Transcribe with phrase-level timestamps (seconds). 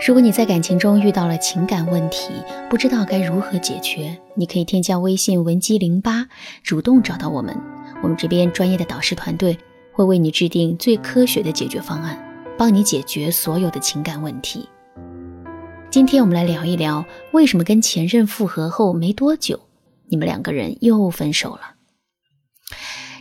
[0.00, 2.30] 如果你在感情中遇到了情感问题，
[2.68, 6.26] 不知道该如何解决，你可以添加微信文姬零八，
[6.62, 7.56] 主动找到我们，
[8.02, 9.56] 我们这边专业的导师团队
[9.92, 12.22] 会为你制定最科学的解决方案，
[12.58, 14.68] 帮你解决所有的情感问题。
[15.90, 19.58] 今天我们来聊一聊，为什么跟前任复合后没多久，
[20.10, 21.60] 你们两个人又分手了？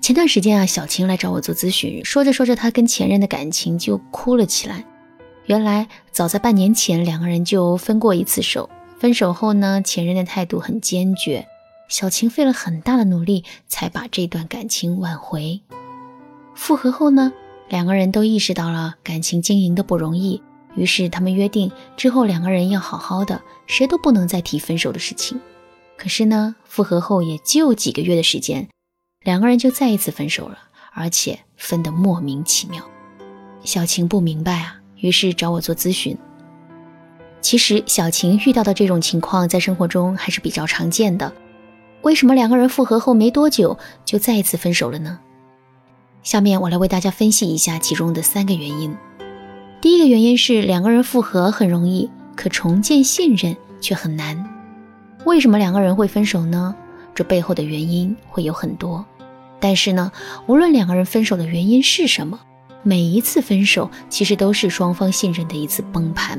[0.00, 4.84] 前段时间啊，小晴来找我做咨询，说着说着，她跟前任的感情就哭了起来。
[5.48, 8.68] 原来早在半年前，两个人就分过一次手。
[8.98, 11.48] 分手后呢，前任的态度很坚决，
[11.88, 15.58] 小晴费了很大的努力才把这段感情挽回。
[16.54, 17.32] 复合后呢，
[17.70, 20.42] 两个人都意识到了感情经营的不容易，
[20.74, 25.40] 于是他们约定之后两个人要好好的，谁都不能再提分手的事情。
[25.96, 28.68] 可是呢，复合后也就几个月的时间，
[29.24, 30.58] 两个人就再一次分手了，
[30.92, 32.84] 而且分得莫名其妙。
[33.64, 34.77] 小晴不明白啊。
[35.00, 36.16] 于是找我做咨询。
[37.40, 41.32] 其实小晴遇到的这种情况在生活中还是比较常见的。
[42.02, 45.18] 为什么两个人复合后没多久就再一次分手了呢？
[46.22, 48.94] 下面我来为大家分析一下其中的三个原因。
[49.80, 54.44] 第一个原因是两个人复合很容易，可重建信任却很难。
[55.24, 56.74] 为什么两个人会分手呢？
[57.14, 59.04] 这背后的原因会有很多。
[59.60, 60.10] 但是呢，
[60.46, 62.40] 无论两个人分手的原因是什么。
[62.82, 66.38] 每一次分手，其实都是双方信任的一次崩盘。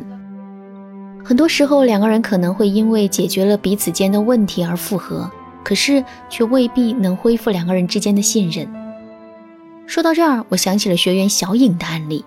[1.23, 5.29] 很多时候，两个人可能会因为解决了彼此间的问题而复合，
[5.63, 8.67] 可是却未必能恢复两个人之间的信任。
[9.85, 12.23] 说到这儿，我想起了学员小颖的案例。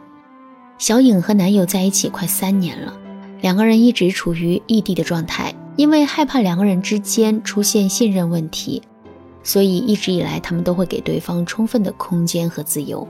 [0.78, 2.92] 小颖和男友在一起快三年了，
[3.40, 8.82] 两个人一直处于异地的状态，因为害怕两个人之间出现信任问题，
[9.42, 13.06] 所以一直以来他们都会给对方充分的空间和自由。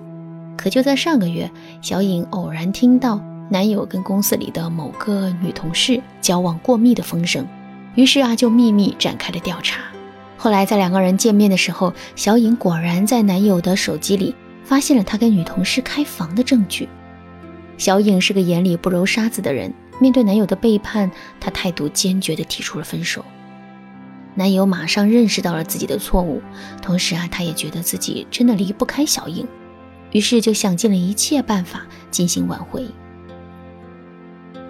[0.63, 7.45] 可就在上个月，小颖偶然听到男友跟公司里的某个女同事交往过密的风声，
[7.97, 9.83] 于是啊就秘密展开了调查。
[10.39, 16.89] 后来在两个人见面的时候，小颖果然在男友的手机里发现了他跟女同事开房的证据。
[17.77, 23.25] 小颖是个眼里不揉沙子的人，面对男友的背叛，她态度坚决地提出了分手。
[24.37, 26.41] 男友马上认识到了自己的错误，
[26.81, 29.45] 同时啊，他也觉得自己真的离不开小颖。
[30.13, 32.87] 于是就想尽了一切办法进行挽回。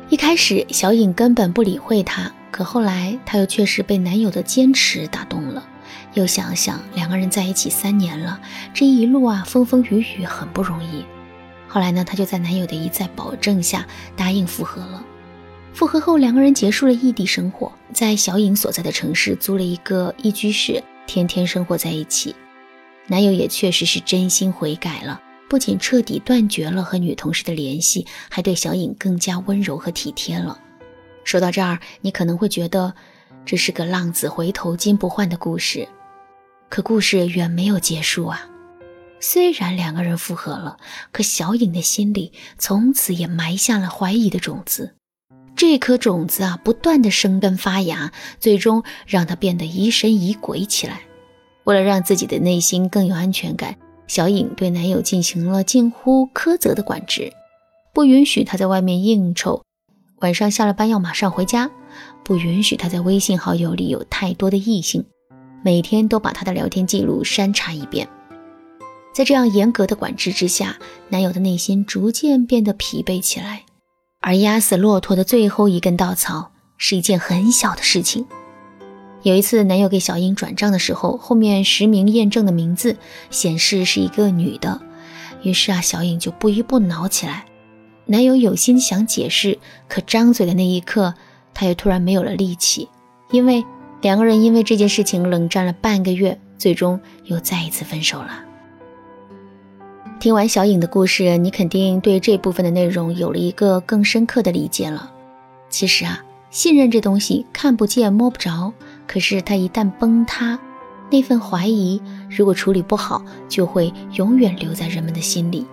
[0.08, 5.66] 一开始，小颖根本不理会他，可后来，她又确实被男友的坚持打动了。
[6.14, 8.38] 又想想两个人在一起三年了，
[8.74, 11.04] 这一路啊风风雨雨很不容易。
[11.66, 15.02] 后来呢，她就在男友的一再保证下答应复合了。
[15.72, 22.36] 复合后，两个人结束了异地生活，在小颖所在的城市租了一个一居室，天天生活在一起。
[23.06, 25.18] 男友也确实是真心悔改了。
[25.52, 30.58] 不仅彻底断绝了和女同事的联系，还对小颖更加温柔和体贴了。
[31.24, 32.94] 说到这儿，你可能会觉得
[33.44, 35.86] 这是个浪子回头金不换的故事，
[36.70, 38.48] 可故事远没有结束啊！
[39.20, 40.78] 虽然两个人复合了，
[41.12, 44.94] 可小颖的心里从此也埋下了怀疑的种子。
[45.54, 48.10] 这颗种子啊，不断的生根发芽，
[48.40, 51.02] 最终让她变得疑神疑鬼起来。
[51.64, 53.76] 为了让自己的内心更有安全感。
[54.06, 57.32] 小颖对男友进行了近乎苛责的管制，
[57.94, 59.62] 不允许他在外面应酬，
[60.20, 61.70] 晚上下了班要马上回家，
[62.22, 65.04] 不允许他在微信好友里有太多的异性，
[65.64, 68.08] 每天都把他的聊天记录删查一遍。
[69.14, 73.64] 在这样严格的管制之下，男友的内心逐渐变得疲惫起来，
[74.20, 78.26] 而压死骆驼的最后一根稻草是一件很小的事情。
[79.22, 82.96] 有一次，男友给小颖转账的时候，后面实名验证的名字
[83.30, 84.80] 显示是一个女的，
[85.42, 87.44] 于是啊，小颖就不依不挠起来。
[88.06, 91.14] 男友有心想解释，可张嘴的那一刻，
[91.54, 92.88] 他又突然没有了力气，
[93.30, 93.64] 因为
[94.00, 98.44] 两个人因为这件事情冷战了半个月，最终又再一次分手了。
[100.18, 105.12] 听完小颖的故事，你肯定对这部分的内容有了一个更深刻的理解了。
[105.70, 108.72] 其实啊，信任这东西看不见摸不着。
[109.06, 110.58] 可是他一旦崩塌，
[111.10, 112.00] 那份怀疑
[112.30, 115.66] 如果处理不好，就会永远留在人们的心里。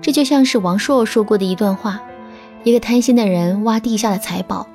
[0.00, 2.00] 这就像是王朔说过的一段话：
[2.64, 4.66] 一个贪心的人挖地下的财宝，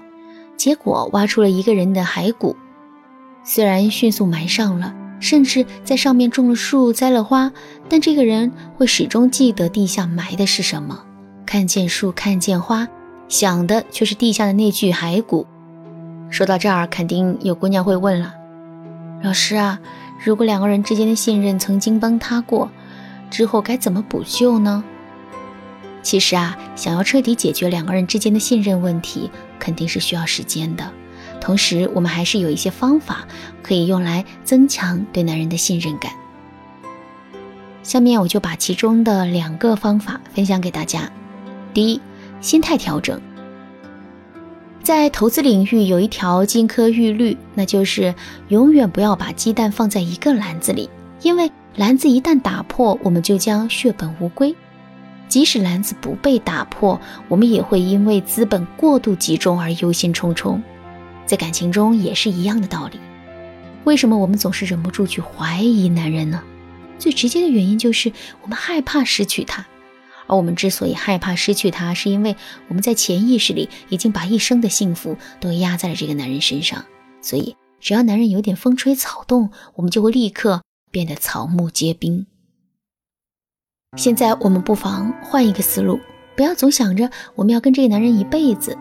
[0.55, 2.55] 结果挖出了一个人的骸骨。
[3.43, 7.51] 虽然迅速埋上了，甚至在上面种了树、栽了花，
[7.89, 11.03] 但这个人会始终记得地下埋的是什么。
[11.45, 12.87] 看见树，看见花，
[13.27, 15.47] 想的却是地下的那具骸骨。
[16.35, 18.35] 说到这儿，肯定有姑娘会问了
[19.23, 19.79] ：“老师啊，
[20.21, 22.69] 如果两个人之间的信任曾经崩塌过，
[23.31, 24.83] 之后该怎么补救呢？”
[26.03, 30.91] 其实啊，想要彻底解决两个人之间的信任问题，肯定是需要时间的。
[31.39, 33.25] 同时，我们还是有一些方法
[33.63, 36.11] 可以用来增强对男人的信任感。
[37.81, 41.09] 下面我就把其中的两个方法分享给大家。
[41.73, 42.01] 第一，
[42.41, 43.21] 心态调整。
[44.85, 48.13] 在投资领域有一条金科玉律，那就是
[48.49, 50.87] 永远不要把鸡蛋放在一个篮子里，
[51.23, 54.55] 因为篮子一旦打破，我们就将血本无归。
[55.27, 60.61] 即使篮子不被打破，我们也会因为资本过度集中而忧心忡忡。
[61.25, 62.99] 在感情中也是一样的道理。
[63.85, 66.43] 为什么我们总是忍不住去怀疑男人呢？
[66.99, 68.11] 最直接的原因就是
[68.43, 69.65] 我们害怕失去他。
[70.27, 72.35] 而我们之所以害怕失去他，是因为
[72.67, 76.83] 我们在潜意识里已经把一生的幸福都压在了这个男人身上。
[77.21, 80.61] 所以，只要男人有点风吹草动，我们就会立刻
[80.91, 82.25] 变得草木皆兵。
[83.97, 85.99] 现在，我们不妨换一个思路，
[86.35, 88.77] 不要总想着我们要跟这个男人一辈子，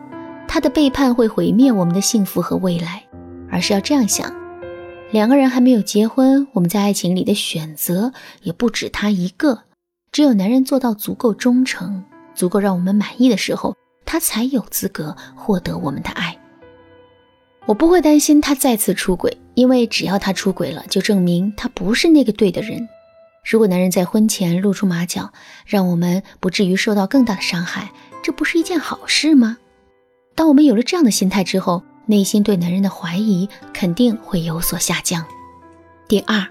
[0.49, 3.05] 他的背叛会毁灭我们的幸福和未来，
[3.51, 4.35] 而是要这样想：
[5.13, 8.13] 两个人还没有结婚，我们在爱情里的选择
[8.43, 9.63] 也不止他一个。
[10.15, 12.05] 只有男人做到足够忠诚、
[12.37, 13.77] 足够让我们满意的时候，
[14.07, 16.39] 他才有资格获得我们的爱。
[17.67, 22.89] 我不会担心他再次出轨，因为只要他出轨了，就证明他不是那个对的人。
[23.45, 25.33] 如果男人在婚前露出马脚，
[25.67, 27.91] 让我们不至于受到更大的伤害，
[28.23, 29.59] 这不是一件好事吗？
[30.37, 35.27] 当我们有了这样的心态之后，内心对男人的怀疑肯定会有所下降。
[36.07, 36.47] 第二，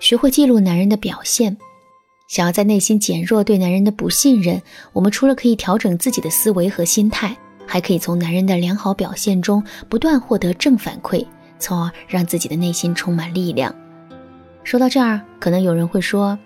[0.00, 1.58] 学会记录男人的表现。
[2.32, 4.62] 想要在内心减弱对男人的不信任，
[4.94, 7.36] 我们除了可以调整自己的思维和心态，
[7.66, 11.26] 还可以从男人的良好表现中不断获得正反馈，
[11.58, 13.74] 从而让自己的内心充满力量。
[14.64, 16.38] 说到这儿，可能有人会说：“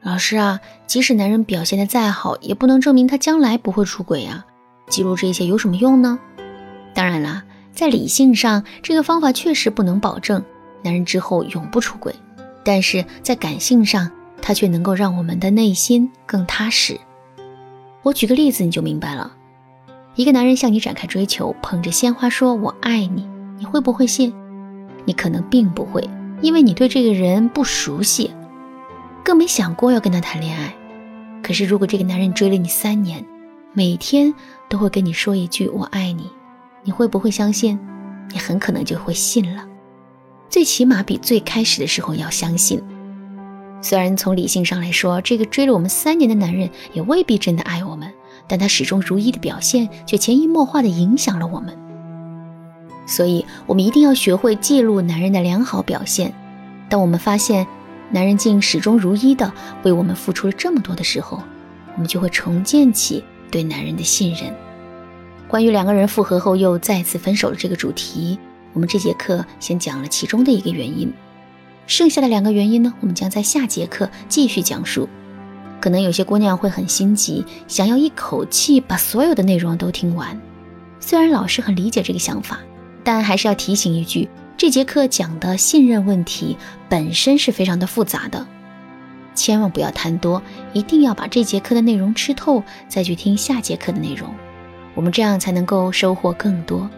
[0.00, 4.46] 老师啊，即使男人表现的再好，也不能证明他将来不会出轨啊！
[4.88, 6.20] 记录这些有什么用呢？”
[6.94, 7.42] 当然啦，
[7.72, 10.40] 在理性上，这个方法确实不能保证
[10.84, 12.14] 男人之后永不出轨，
[12.64, 14.08] 但是在感性上，
[14.42, 16.98] 他却能够让我们的内心更踏实。
[18.02, 19.36] 我举个例子，你就明白了。
[20.16, 23.28] 一个男人向你展开追求，捧着鲜花说“我爱你”，
[23.58, 24.32] 你会不会信？
[25.04, 26.08] 你可能并不会，
[26.42, 28.30] 因为你对这个人不熟悉，
[29.24, 30.74] 更没想过要跟他谈恋爱。
[31.42, 33.24] 可是，如果这个男人追了你三年，
[33.72, 34.34] 每天
[34.68, 36.28] 都会跟你说一句“我爱你”，
[36.82, 37.78] 你会不会相信？
[38.32, 39.66] 你很可能就会信了。
[40.48, 42.82] 最起码比最开始的时候要相信。
[43.82, 48.12] 虽然从理性上来说，这个追了我们三年的男人也未必真的爱我们，
[48.46, 51.76] 但他始终如一的表现却潜移默化的影响了我们。
[53.06, 56.32] 所以，我们一定要学会记录男人的良好表现。
[56.88, 57.66] 当我们发现
[58.10, 61.42] 男人竟始终如一的为我们付出了这么多的时候，
[61.94, 64.54] 我们就会重建起对男人的信任。
[65.48, 68.38] 关于两个人复合后又再次分手的这个主题，
[68.72, 71.12] 我们这节课先讲了其中的一个原因。
[71.86, 75.08] 剩下的两个原因呢，我们将在下节课继续讲述。
[75.80, 80.38] 可能有些姑娘会很心急，想要一口气把所有的内容都听完。
[81.00, 82.60] 虽然老师很理解这个想法，
[83.02, 84.28] 但还是要提醒一句：
[84.58, 86.56] 这节课讲的信任问题
[86.88, 88.46] 本身是非常的复杂的，
[89.34, 90.42] 千万不要贪多，
[90.74, 94.28] 一定要把这节课的内容吃透，再去听下节课的内容。
[94.94, 96.90] 我们这样才能够收获更多。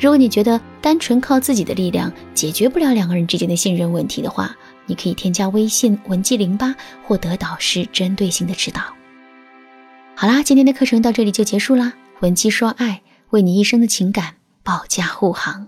[0.00, 6.72] 如果你觉得单纯靠自己的力量解决不了两个人之间的信任问题的话，你可以添加微信文姬零八，
[7.04, 8.80] 获得导师针对性的指导。
[10.14, 11.92] 好啦，今天的课程到这里就结束啦。
[12.20, 15.66] 文姬说爱，为你一生的情感保驾护航。